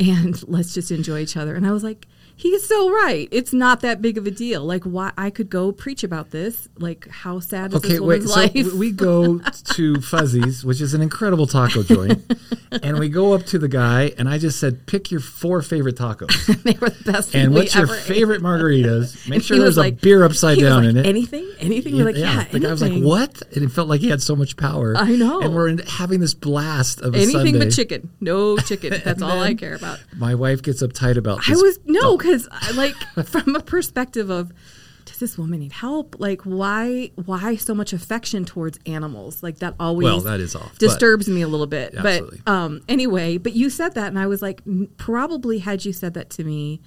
[0.00, 1.54] and let's just enjoy each other.
[1.54, 2.08] And I was like,
[2.40, 3.28] he's so right.
[3.30, 4.64] It's not that big of a deal.
[4.64, 6.68] Like, why I could go preach about this.
[6.78, 8.06] Like, how sad is Okay, this wait.
[8.22, 8.54] woman's So life?
[8.54, 9.38] w- we go
[9.74, 12.22] to Fuzzy's, which is an incredible taco joint,
[12.82, 15.96] and we go up to the guy, and I just said, "Pick your four favorite
[15.96, 17.34] tacos, they were the best.
[17.34, 18.00] and what's your ever ate.
[18.02, 19.28] favorite margaritas?
[19.28, 21.50] Make And sure there's was a beer upside down like, in it." Anything?
[21.60, 21.96] Anything?
[21.96, 24.34] We're like, yeah, the guy was like, "What?" And it felt like he had so
[24.34, 24.96] much power.
[24.96, 25.40] I know.
[25.40, 27.58] And we're in, having this blast of Anything Sunday.
[27.58, 28.10] but chicken.
[28.20, 29.00] No chicken.
[29.04, 29.98] That's all I care about.
[30.16, 32.94] My wife gets uptight about I was no, because like
[33.26, 34.52] from a perspective of
[35.06, 36.16] does this woman need help?
[36.18, 39.42] Like why why so much affection towards animals?
[39.42, 41.94] Like that always Well, that is off, disturbs me a little bit.
[41.94, 42.40] Absolutely.
[42.44, 44.62] But um anyway, but you said that and I was like
[44.96, 46.80] probably had you said that to me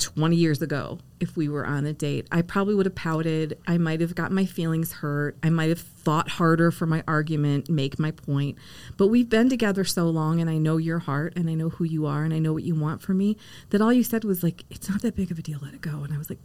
[0.00, 3.76] 20 years ago if we were on a date i probably would have pouted i
[3.78, 7.98] might have got my feelings hurt i might have thought harder for my argument make
[7.98, 8.56] my point
[8.96, 11.84] but we've been together so long and i know your heart and i know who
[11.84, 13.36] you are and i know what you want from me
[13.70, 15.80] that all you said was like it's not that big of a deal let it
[15.80, 16.38] go and i was like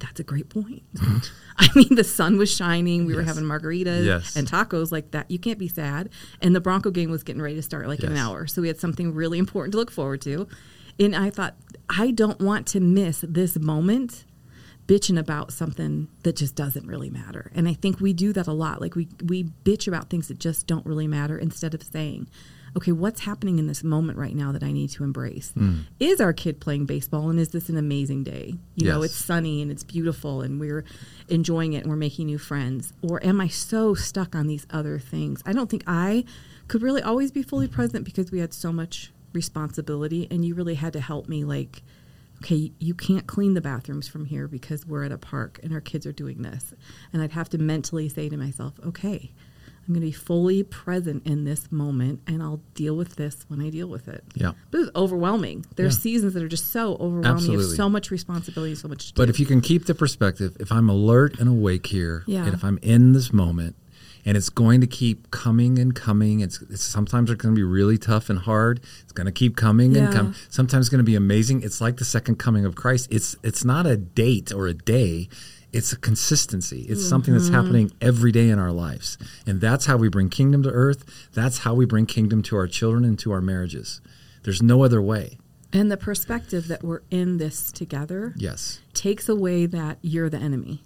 [0.00, 0.82] that's a great point.
[1.56, 3.06] I mean, the sun was shining.
[3.06, 3.28] We were Mm-hmm.
[3.28, 4.36] Having margaritas Yes.
[4.36, 5.30] and tacos like that.
[5.30, 6.10] You can't be sad.
[6.42, 8.46] And the Bronco game was getting ready to start like in an hour.
[8.46, 10.46] So we had something really important to look forward to.
[10.98, 11.54] And I thought,
[11.88, 14.24] I don't want to miss this moment
[14.86, 17.50] bitching about something that just doesn't really matter.
[17.54, 18.80] And I think we do that a lot.
[18.80, 22.28] Like we we bitch about things that just don't really matter instead of saying,
[22.76, 25.52] okay, what's happening in this moment right now that I need to embrace?
[25.52, 25.80] Hmm.
[26.00, 28.54] Is our kid playing baseball and is this an amazing day?
[28.74, 30.84] You know, it's sunny and it's beautiful and we're
[31.28, 32.92] enjoying it and we're making new friends.
[33.02, 35.42] Or am I so stuck on these other things?
[35.46, 36.24] I don't think I
[36.66, 40.74] could really always be fully present because we had so much responsibility and you really
[40.74, 41.82] had to help me like
[42.42, 45.80] okay, you can't clean the bathrooms from here because we're at a park and our
[45.80, 46.74] kids are doing this.
[47.12, 49.32] And I'd have to mentally say to myself, okay,
[49.86, 53.62] I'm going to be fully present in this moment and I'll deal with this when
[53.62, 54.24] I deal with it.
[54.34, 54.52] Yeah.
[54.70, 55.64] But it's overwhelming.
[55.76, 56.00] There's Yeah.
[56.00, 57.50] seasons that are just so overwhelming.
[57.50, 59.30] You have so much responsibility, so much to But do.
[59.30, 62.44] if you can keep the perspective, if I'm alert and awake here, Yeah.
[62.44, 63.76] and if I'm in this moment,
[64.24, 67.62] and it's going to keep coming and coming, it's, it's sometimes it's going to be
[67.62, 68.80] really tough and hard.
[69.02, 70.34] It's going to keep coming and come.
[70.50, 71.62] Sometimes it's going to be amazing.
[71.62, 73.08] It's like the second coming of Christ.
[73.10, 75.28] It's it's not a date or a day.
[75.72, 76.82] It's a consistency.
[76.88, 77.54] It's something that's Mm-hmm.
[77.54, 81.04] happening every day in our lives, and that's how we bring kingdom to earth.
[81.34, 84.00] That's how we bring kingdom to our children and to our marriages.
[84.44, 85.38] There's no other way.
[85.72, 88.78] and the perspective that we're in this together Yes.
[88.92, 90.84] takes away that you're the enemy.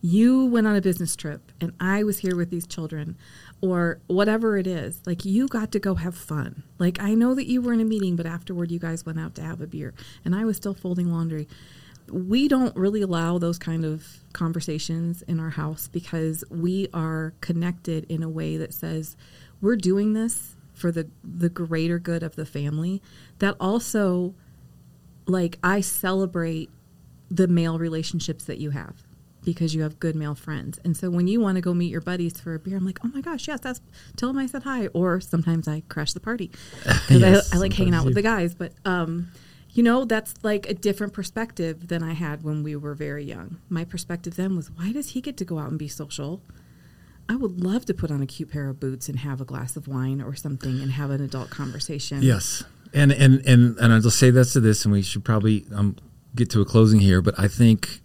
[0.00, 3.16] You went on a business trip and I was here with these children
[3.60, 5.00] or whatever it is.
[5.06, 6.62] Like you got to go have fun.
[6.78, 9.34] Like I know that you were in a meeting but afterward you guys went out
[9.36, 11.48] to have a beer and I was still folding laundry.
[12.10, 18.06] we don't really allow those kind of conversations in our house because we are connected
[18.08, 19.16] in a way that says
[19.60, 23.02] we're doing this for the the greater good of the family
[23.40, 24.34] that also
[25.26, 26.70] like I celebrate
[27.30, 29.02] the male relationships that you have
[29.52, 30.78] because you have good male friends.
[30.84, 32.98] And so when you want to go meet your buddies for a beer, I'm like,
[33.02, 33.80] oh my gosh, yes, that's
[34.14, 34.88] tell them I said hi.
[34.88, 36.50] Or sometimes I crash the party
[36.82, 38.54] because Yes, I, I like hanging out with the guys.
[38.54, 39.32] But um,
[39.70, 43.56] you know, that's like a different perspective than I had when we were very young.
[43.70, 46.42] My perspective then was, why does he get to go out and be social?
[47.26, 49.76] I would love to put on a cute pair of boots and have a glass
[49.76, 52.20] of wine or something and have an adult conversation.
[52.20, 55.64] Yes, and and and and I'll just say this to this, and we should probably
[55.74, 55.96] um,
[56.34, 57.22] get to a closing here.
[57.22, 58.02] But I think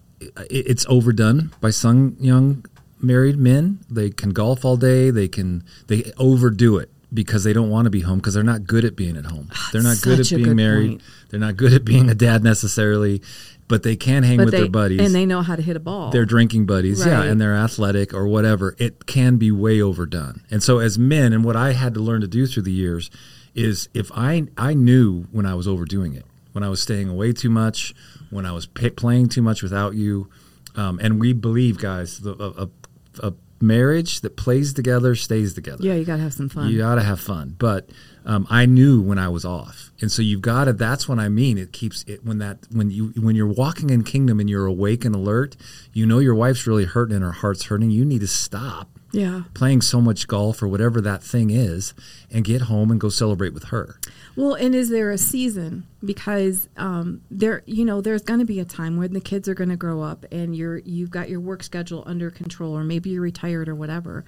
[0.49, 2.65] it's overdone by some young
[3.01, 3.79] married men.
[3.89, 5.09] They can golf all day.
[5.11, 8.65] They can they overdo it because they don't want to be home because they're not
[8.65, 9.49] good at being at home.
[9.53, 10.89] Ah, they're not good at being good married.
[10.91, 11.01] point.
[11.29, 13.21] They're not good at being a dad necessarily,
[13.67, 15.75] but they can hang But with they, their buddies and they know how to hit
[15.75, 16.11] a ball.
[16.11, 20.41] They're drinking buddies, yeah, and they're athletic or whatever, it can be way overdone.
[20.49, 23.09] And so, as men, and what I had to learn to do through the years
[23.55, 27.33] is if I I knew when I was overdoing it, when I was staying away
[27.33, 27.93] too much,
[28.33, 30.29] when I was pa playing too much without you,
[30.75, 35.83] um, and we believe, guys, the, a, a, a marriage that plays together stays together.
[35.83, 36.69] yeah, you got to have some fun.
[36.69, 37.55] You got to have fun.
[37.57, 37.89] But
[38.25, 40.73] um, I knew when I was off, and so you've got to.
[40.73, 41.57] That's what I mean.
[41.57, 45.05] It keeps it when that when you when you're walking in kingdom and you're awake
[45.05, 45.55] and alert.
[45.93, 47.89] You know your wife's really hurting and her heart's hurting.
[47.91, 49.43] You need to stop Yeah.
[49.53, 51.93] playing so much golf or whatever that thing is,
[52.31, 53.99] and get home and go celebrate with her.
[54.35, 55.85] Well, and is there a season?
[56.03, 59.53] Because um, there, you know, there's going to be a time when the kids are
[59.53, 63.11] going to grow up, and you're you've got your work schedule under control, or maybe
[63.11, 64.25] you're retired or whatever.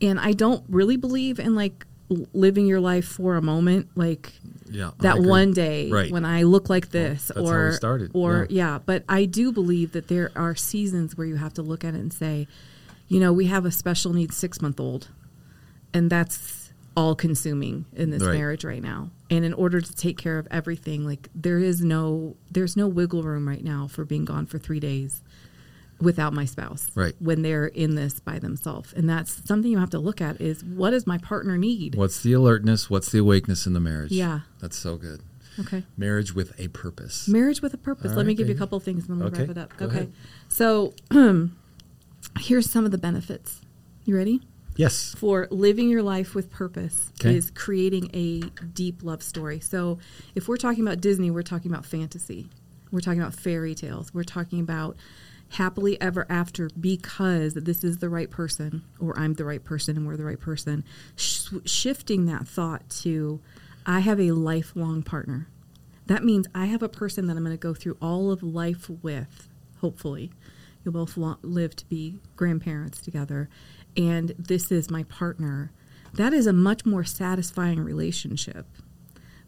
[0.00, 1.86] And I don't really believe in like
[2.32, 4.32] living your life for a moment, like
[4.70, 6.10] Yeah, that one day Right.
[6.10, 8.74] when I look like this, that's how or started, or yeah.
[8.74, 8.78] yeah.
[8.84, 11.98] But I do believe that there are seasons where you have to look at it
[11.98, 12.46] and say,
[13.08, 15.08] you know, we have a special needs six month old,
[15.92, 16.36] and that's
[16.98, 18.34] all consuming in this Right.
[18.36, 19.10] marriage right now.
[19.30, 23.22] And in order to take care of everything, like there is no there's no wiggle
[23.22, 25.22] room right now for being gone for three days
[26.00, 26.90] without my spouse.
[26.94, 27.14] Right.
[27.20, 28.92] When they're in this by themselves.
[28.92, 31.94] And that's something you have to look at is what does my partner need?
[31.94, 32.88] What's the alertness?
[32.90, 34.10] What's the awakeness in the marriage?
[34.12, 34.40] Yeah.
[34.60, 35.20] that's so good.
[35.60, 35.82] Okay.
[35.96, 37.26] Marriage with a purpose.
[37.28, 38.12] Marriage with a purpose.
[38.12, 39.50] All Let me right, give you a couple of things and then we'll Okay, wrap
[39.50, 39.76] it up.
[39.76, 39.96] go okay.
[39.96, 40.12] ahead.
[40.48, 40.94] So
[42.40, 43.60] here's some of the benefits.
[44.04, 44.40] You ready?
[44.78, 45.14] Yes.
[45.18, 47.36] For living your life with purpose Okay.
[47.36, 48.40] is creating a
[48.74, 49.58] deep love story.
[49.60, 49.98] So
[50.34, 52.48] if we're talking about Disney, we're talking about fantasy.
[52.92, 54.14] We're talking about fairy tales.
[54.14, 54.96] We're talking about
[55.50, 60.06] happily ever after because this is the right person or I'm the right person and
[60.06, 60.84] we're the right person.
[61.16, 63.40] Sh- shifting that thought to
[63.84, 65.48] I have a lifelong partner.
[66.06, 68.88] That means I have a person that I'm going to go through all of life
[69.02, 69.48] with,
[69.80, 70.30] hopefully.
[70.84, 73.48] You'll both live to be grandparents together.
[73.98, 75.72] And this is my partner.
[76.14, 78.66] That is a much more satisfying relationship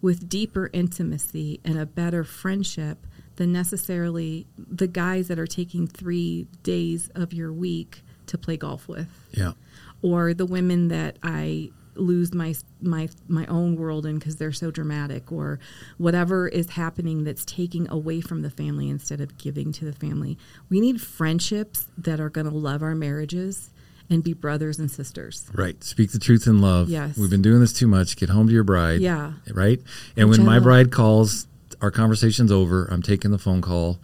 [0.02, 6.46] with deeper intimacy and a better friendship than necessarily the guys that are taking three
[6.62, 9.52] days of your week to play golf with Yeah.
[10.02, 14.70] or the women that I lose my my my own world in because they're so
[14.70, 15.58] dramatic or
[15.98, 20.38] whatever is happening that's taking away from the family instead of giving to the family.
[20.68, 23.70] We need friendships that are going to love our marriages
[24.10, 25.48] and be brothers and sisters.
[25.54, 25.82] Right.
[25.84, 26.88] Speak the truth in love.
[26.90, 27.16] Yes.
[27.16, 28.16] We've been doing this too much.
[28.16, 29.00] Get home to your bride.
[29.00, 29.32] Yeah.
[29.52, 29.80] Right.
[30.16, 30.64] And Which when I my love.
[30.64, 31.46] bride calls,
[31.80, 32.86] our conversation's over.
[32.86, 34.00] I'm taking the phone call.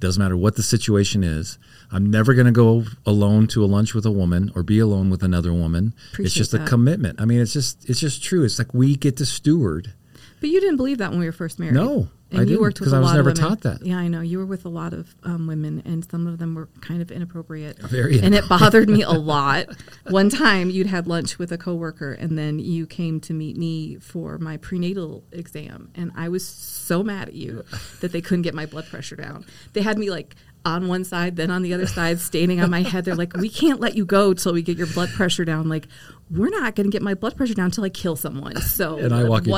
[0.00, 1.58] Doesn't matter what the situation is.
[1.90, 5.10] I'm never going to go alone to a lunch with a woman or be alone
[5.10, 5.92] with another woman.
[5.96, 7.20] it's Appreciate just a commitment.
[7.20, 8.44] I mean, it's just it's just true.
[8.44, 9.92] It's like we get to steward.
[10.40, 11.74] But you didn't believe that when we were first married.
[11.74, 13.50] No, and I you worked with a I was lot never of women.
[13.50, 13.86] taught that.
[13.86, 14.20] Yeah, I know.
[14.20, 17.10] You were with a lot of um, women, and some of them were kind of
[17.10, 17.78] inappropriate.
[17.82, 19.66] Very and it bothered me a lot.
[20.08, 23.96] One time, you'd had lunch with a coworker, and then you came to meet me
[23.96, 27.64] for my prenatal exam, and I was so mad at you
[28.00, 29.44] that they couldn't get my blood pressure down.
[29.72, 30.34] They had me like
[30.68, 33.04] on one side, then on the other side, standing on my head.
[33.04, 35.88] They're like, "We can't let you go till we get your blood pressure down." Like,
[36.30, 38.56] we're not going to get my blood pressure down until I kill someone.
[38.60, 39.50] So And I walk in.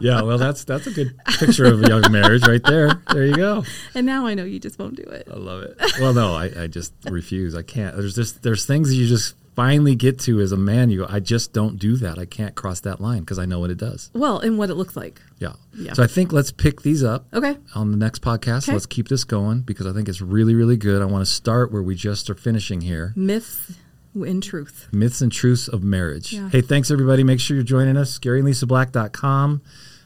[0.00, 3.00] yeah, well, that's that's a good picture of a young marriage right there.
[3.12, 3.64] There you go.
[3.94, 5.28] and now I know you just won't do it.
[5.30, 5.76] I love it.
[6.00, 7.54] Well, no, I, I just refuse.
[7.54, 7.96] I can't.
[7.96, 10.88] There's just there's things you just finally get to as a man.
[10.90, 12.18] You go, I just don't do that.
[12.18, 14.10] I can't cross that line because I know what it does.
[14.14, 15.20] Well, and what it looks like.
[15.42, 15.52] Yeah.
[15.74, 15.92] Yeah.
[15.94, 17.56] So I think let's pick these up Okay.
[17.74, 18.64] on the next podcast.
[18.64, 18.72] Okay.
[18.72, 21.02] Let's keep this going because I think it's really really good.
[21.02, 23.12] I want to start where we just are finishing here.
[23.16, 23.72] Myths
[24.14, 24.88] in truth.
[24.92, 26.32] Myths and truths of marriage.
[26.32, 26.48] Yeah.
[26.50, 27.24] Hey, thanks everybody.
[27.24, 28.18] Make sure you're joining us.
[28.18, 29.62] GaryandLisaBlack.com.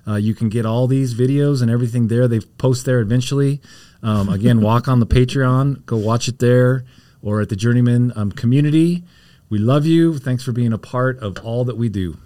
[0.09, 2.28] Uh, you can get all these videos and everything there.
[2.28, 3.61] They post there eventually.
[4.03, 5.84] Um, again, walk on the Patreon.
[5.87, 6.84] Go watch it there
[7.22, 9.03] or at the Journeyman um, community.
[9.49, 10.18] We love you.
[10.18, 12.16] Thanks for being a part of all that we do.